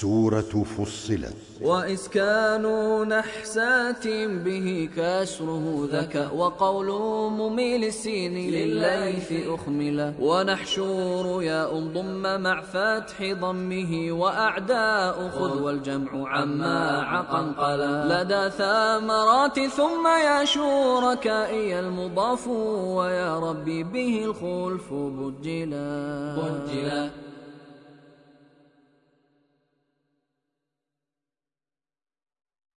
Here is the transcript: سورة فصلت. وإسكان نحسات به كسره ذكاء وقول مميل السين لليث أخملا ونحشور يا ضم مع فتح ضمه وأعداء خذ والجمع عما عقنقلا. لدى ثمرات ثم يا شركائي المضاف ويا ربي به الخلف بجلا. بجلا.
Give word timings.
سورة 0.00 0.64
فصلت. 0.76 1.36
وإسكان 1.62 2.64
نحسات 3.08 4.08
به 4.44 4.88
كسره 4.96 5.88
ذكاء 5.92 6.36
وقول 6.36 6.88
مميل 7.30 7.84
السين 7.84 8.34
لليث 8.50 9.48
أخملا 9.48 10.14
ونحشور 10.20 11.42
يا 11.42 11.64
ضم 11.68 12.40
مع 12.40 12.60
فتح 12.60 13.32
ضمه 13.40 14.12
وأعداء 14.12 15.28
خذ 15.28 15.62
والجمع 15.62 16.28
عما 16.28 17.00
عقنقلا. 17.00 18.22
لدى 18.22 18.50
ثمرات 18.50 19.60
ثم 19.60 20.06
يا 20.06 20.44
شركائي 20.44 21.80
المضاف 21.80 22.48
ويا 22.96 23.38
ربي 23.38 23.82
به 23.82 24.24
الخلف 24.24 24.92
بجلا. 24.92 26.36
بجلا. 26.36 27.29